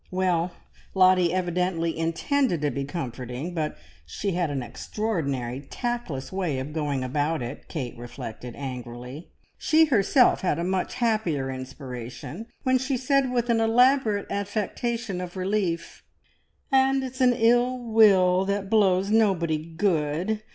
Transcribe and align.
Well, 0.09 0.51
Lottie 0.95 1.31
evidently 1.31 1.95
intended 1.95 2.61
to 2.61 2.71
be 2.71 2.85
comforting, 2.85 3.53
but 3.53 3.77
she 4.03 4.31
had 4.31 4.49
an 4.49 4.63
extraordinary 4.63 5.61
tactless 5.69 6.31
way 6.31 6.57
of 6.57 6.73
going 6.73 7.03
about 7.03 7.43
it, 7.43 7.67
Kate 7.67 7.95
reflected 7.95 8.55
angrily. 8.55 9.29
She 9.59 9.85
herself 9.85 10.41
had 10.41 10.57
a 10.57 10.63
much 10.63 10.95
happier 10.95 11.51
inspiration, 11.51 12.47
when 12.63 12.79
she 12.79 12.97
said 12.97 13.31
with 13.31 13.51
an 13.51 13.59
elaborate 13.61 14.25
affectation 14.31 15.21
of 15.21 15.37
relief 15.37 16.03
"And 16.71 17.03
it's 17.03 17.21
an 17.21 17.33
ill 17.33 17.77
wind 17.77 18.47
that 18.49 18.71
blows 18.71 19.11
nobody 19.11 19.63
good! 19.75 20.41